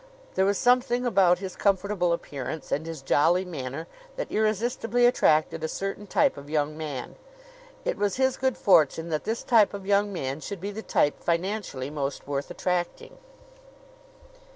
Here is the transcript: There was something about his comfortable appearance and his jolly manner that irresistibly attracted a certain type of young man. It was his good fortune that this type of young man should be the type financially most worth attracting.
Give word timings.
There 0.33 0.47
was 0.47 0.57
something 0.57 1.05
about 1.05 1.37
his 1.37 1.55
comfortable 1.55 2.11
appearance 2.11 2.71
and 2.71 2.87
his 2.87 3.03
jolly 3.03 3.45
manner 3.45 3.85
that 4.15 4.31
irresistibly 4.31 5.05
attracted 5.05 5.63
a 5.63 5.67
certain 5.67 6.07
type 6.07 6.37
of 6.37 6.49
young 6.49 6.75
man. 6.75 7.17
It 7.85 7.97
was 7.97 8.15
his 8.15 8.35
good 8.35 8.57
fortune 8.57 9.09
that 9.09 9.25
this 9.25 9.43
type 9.43 9.75
of 9.75 9.85
young 9.85 10.11
man 10.11 10.39
should 10.41 10.59
be 10.59 10.71
the 10.71 10.81
type 10.81 11.21
financially 11.21 11.91
most 11.91 12.25
worth 12.27 12.49
attracting. 12.49 13.19